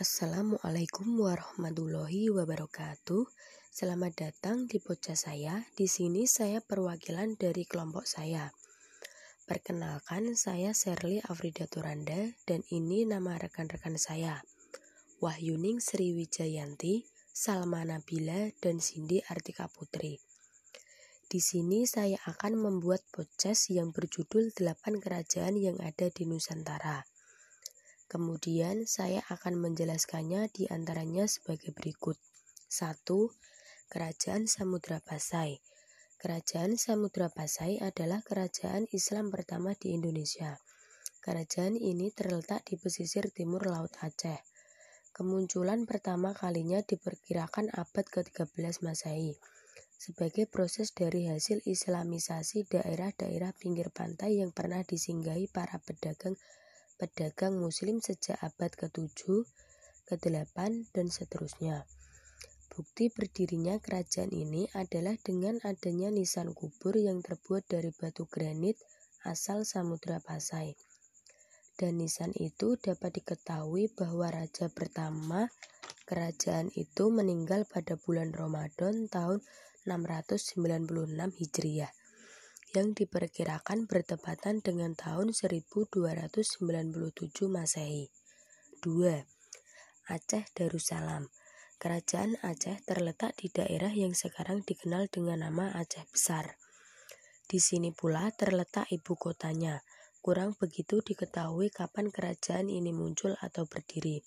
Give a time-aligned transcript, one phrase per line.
[0.00, 3.20] Assalamualaikum warahmatullahi wabarakatuh.
[3.68, 5.68] Selamat datang di podcast saya.
[5.76, 8.48] Di sini saya perwakilan dari kelompok saya.
[9.44, 14.40] Perkenalkan, saya Sherly Afrida Turanda dan ini nama rekan-rekan saya.
[15.20, 17.04] Wahyuning Sriwijayanti,
[17.36, 20.16] Salma Nabila, dan Cindy Artika Putri.
[21.28, 27.09] Di sini saya akan membuat podcast yang berjudul 8 kerajaan yang ada di Nusantara.
[28.10, 32.18] Kemudian saya akan menjelaskannya di antaranya sebagai berikut.
[32.66, 33.06] 1.
[33.86, 35.62] Kerajaan Samudra Pasai
[36.18, 40.58] Kerajaan Samudra Pasai adalah kerajaan Islam pertama di Indonesia.
[41.22, 44.42] Kerajaan ini terletak di pesisir timur Laut Aceh.
[45.14, 49.38] Kemunculan pertama kalinya diperkirakan abad ke-13 Masehi
[50.00, 56.40] sebagai proses dari hasil islamisasi daerah-daerah pinggir pantai yang pernah disinggahi para pedagang
[57.00, 59.48] pedagang muslim sejak abad ke-7,
[60.04, 61.88] ke-8, dan seterusnya.
[62.68, 68.76] Bukti berdirinya kerajaan ini adalah dengan adanya nisan kubur yang terbuat dari batu granit
[69.24, 70.76] asal Samudra Pasai.
[71.80, 75.48] Dan nisan itu dapat diketahui bahwa raja pertama
[76.04, 79.40] kerajaan itu meninggal pada bulan Ramadan tahun
[79.88, 80.84] 696
[81.16, 81.92] Hijriah
[82.70, 86.62] yang diperkirakan bertepatan dengan tahun 1297
[87.50, 88.14] Masehi.
[88.86, 89.26] 2.
[90.06, 91.26] Aceh Darussalam
[91.82, 96.54] Kerajaan Aceh terletak di daerah yang sekarang dikenal dengan nama Aceh Besar.
[97.50, 99.82] Di sini pula terletak ibu kotanya.
[100.22, 104.22] Kurang begitu diketahui kapan kerajaan ini muncul atau berdiri.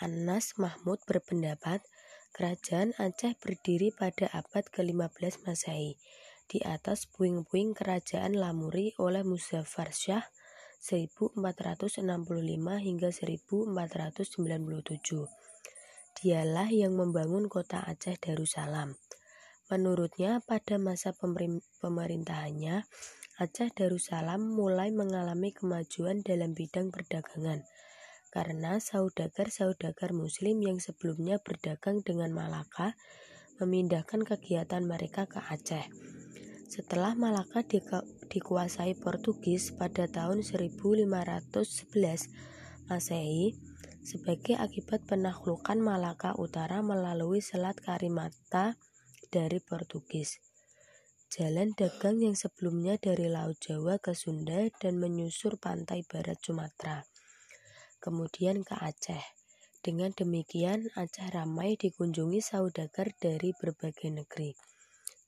[0.00, 1.84] Anas Mahmud berpendapat
[2.32, 6.00] kerajaan Aceh berdiri pada abad ke-15 Masehi
[6.46, 10.22] di atas puing-puing kerajaan Lamuri oleh Muzaffar Shah
[10.80, 12.06] 1465
[12.78, 15.26] hingga 1497.
[16.16, 18.94] Dialah yang membangun kota Aceh Darussalam.
[19.66, 21.10] Menurutnya pada masa
[21.82, 22.86] pemerintahannya,
[23.36, 27.66] Aceh Darussalam mulai mengalami kemajuan dalam bidang perdagangan
[28.36, 32.92] karena saudagar-saudagar muslim yang sebelumnya berdagang dengan Malaka
[33.56, 35.88] memindahkan kegiatan mereka ke Aceh.
[36.66, 37.62] Setelah Malaka
[38.26, 41.06] dikuasai Portugis pada tahun 1511
[42.90, 43.54] Masehi,
[44.02, 48.78] sebagai akibat penaklukan Malaka Utara melalui Selat Karimata
[49.30, 50.42] dari Portugis.
[51.26, 57.02] Jalan dagang yang sebelumnya dari Laut Jawa ke Sunda dan menyusur pantai barat Sumatera,
[57.98, 59.22] kemudian ke Aceh.
[59.82, 64.54] Dengan demikian, Aceh ramai dikunjungi saudagar dari berbagai negeri.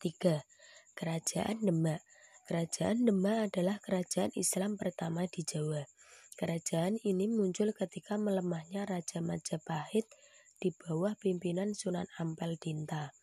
[0.03, 0.57] 3.
[0.98, 2.03] Kerajaan Demak
[2.50, 5.86] Kerajaan Demak adalah kerajaan Islam pertama di Jawa.
[6.34, 10.10] Kerajaan ini muncul ketika melemahnya Raja Majapahit
[10.58, 13.14] di bawah pimpinan Sunan Ampel Dinta.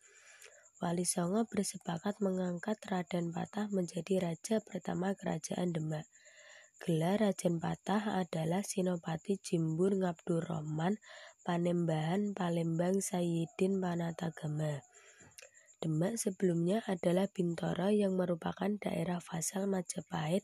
[0.80, 6.08] Wali Songo bersepakat mengangkat Raden Patah menjadi raja pertama kerajaan Demak.
[6.80, 10.96] Gelar Raden Patah adalah Sinopati Jimbur Ngabdurrahman
[11.44, 14.80] Panembahan Palembang Sayyidin Panatagama.
[15.76, 20.40] Demak sebelumnya adalah Bintoro yang merupakan daerah vasal Majapahit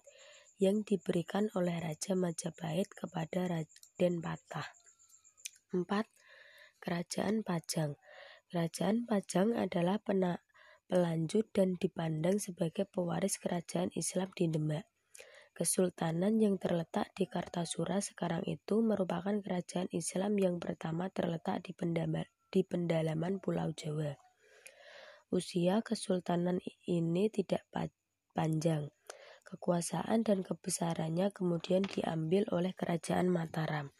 [0.60, 4.68] yang diberikan oleh Raja Majapahit kepada Raden Patah.
[5.72, 5.88] 4.
[6.84, 7.96] Kerajaan Pajang
[8.52, 10.44] Kerajaan Pajang adalah penak
[10.84, 14.84] pelanjut dan dipandang sebagai pewaris kerajaan Islam di Demak.
[15.56, 21.72] Kesultanan yang terletak di Kartasura sekarang itu merupakan kerajaan Islam yang pertama terletak di,
[22.52, 24.12] di pendalaman Pulau Jawa.
[25.32, 27.64] Usia kesultanan ini tidak
[28.36, 28.92] panjang.
[29.48, 33.96] Kekuasaan dan kebesarannya kemudian diambil oleh kerajaan Mataram.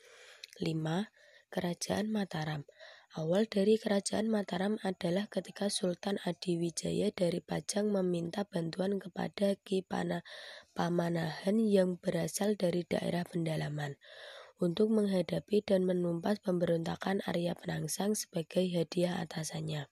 [0.61, 1.09] 5.
[1.49, 2.69] Kerajaan Mataram
[3.17, 10.21] Awal dari kerajaan Mataram adalah ketika Sultan Adiwijaya dari Pajang meminta bantuan kepada Ki Pana
[10.77, 13.97] Pamanahan yang berasal dari daerah pendalaman
[14.61, 19.89] untuk menghadapi dan menumpas pemberontakan Arya Penangsang sebagai hadiah atasannya.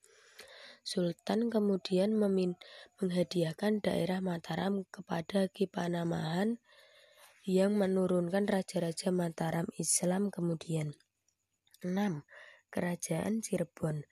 [0.81, 6.57] Sultan kemudian menghadiahkan daerah Mataram kepada Ki Panamahan
[7.45, 10.97] yang menurunkan raja-raja Mataram Islam kemudian.
[11.85, 12.25] 6.
[12.73, 14.09] Kerajaan Cirebon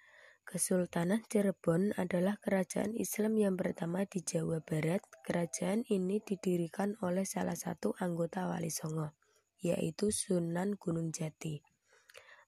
[0.49, 5.05] Kesultanan Cirebon adalah kerajaan Islam yang pertama di Jawa Barat.
[5.25, 9.13] Kerajaan ini didirikan oleh salah satu anggota Wali Songo,
[9.61, 11.61] yaitu Sunan Gunung Jati.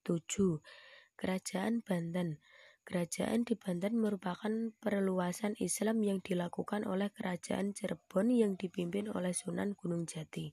[0.05, 0.65] 7.
[1.13, 2.41] Kerajaan Banten
[2.85, 4.51] Kerajaan di Banten merupakan
[4.81, 10.53] perluasan Islam yang dilakukan oleh Kerajaan Cirebon yang dipimpin oleh Sunan Gunung Jati.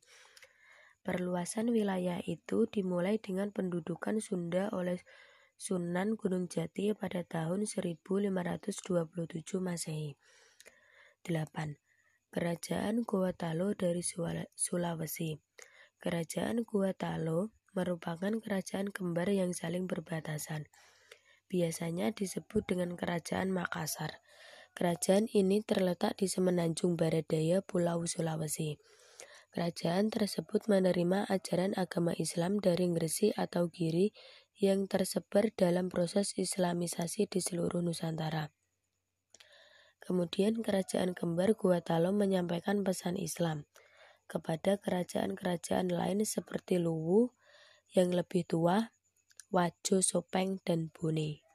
[1.02, 5.00] Perluasan wilayah itu dimulai dengan pendudukan Sunda oleh
[5.56, 8.84] Sunan Gunung Jati pada tahun 1527
[9.58, 10.20] Masehi.
[11.24, 11.80] 8.
[12.28, 14.04] Kerajaan Gowatalo dari
[14.54, 15.40] Sulawesi
[15.98, 20.70] Kerajaan Gowatalo merupakan kerajaan kembar yang saling berbatasan.
[21.48, 24.20] Biasanya disebut dengan Kerajaan Makassar.
[24.76, 28.76] Kerajaan ini terletak di semenanjung barat daya Pulau Sulawesi.
[29.56, 34.12] Kerajaan tersebut menerima ajaran agama Islam dari Gresik atau Giri
[34.60, 38.52] yang tersebar dalam proses islamisasi di seluruh Nusantara.
[40.04, 43.66] Kemudian kerajaan kembar Guatalo menyampaikan pesan Islam
[44.28, 47.32] kepada kerajaan-kerajaan lain seperti Luwu
[47.96, 48.92] yang lebih tua,
[49.52, 51.47] Wajo Sopeng, dan Bone.